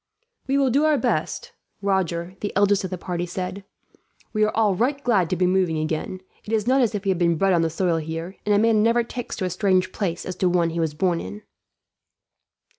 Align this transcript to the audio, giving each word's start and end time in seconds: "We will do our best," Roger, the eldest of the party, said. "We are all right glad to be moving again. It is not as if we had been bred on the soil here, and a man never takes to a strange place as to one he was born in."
"We 0.47 0.57
will 0.57 0.71
do 0.71 0.83
our 0.83 0.97
best," 0.97 1.51
Roger, 1.79 2.35
the 2.39 2.51
eldest 2.55 2.83
of 2.83 2.89
the 2.89 2.97
party, 2.97 3.27
said. 3.27 3.63
"We 4.33 4.43
are 4.43 4.49
all 4.57 4.73
right 4.73 4.97
glad 5.03 5.29
to 5.29 5.35
be 5.35 5.45
moving 5.45 5.77
again. 5.77 6.21
It 6.43 6.51
is 6.53 6.65
not 6.65 6.81
as 6.81 6.95
if 6.95 7.03
we 7.05 7.09
had 7.09 7.19
been 7.19 7.35
bred 7.37 7.53
on 7.53 7.61
the 7.61 7.69
soil 7.69 7.97
here, 7.97 8.35
and 8.43 8.55
a 8.55 8.57
man 8.57 8.81
never 8.81 9.03
takes 9.03 9.35
to 9.35 9.45
a 9.45 9.49
strange 9.51 9.91
place 9.91 10.25
as 10.25 10.35
to 10.37 10.49
one 10.49 10.71
he 10.71 10.79
was 10.79 10.95
born 10.95 11.19
in." 11.21 11.43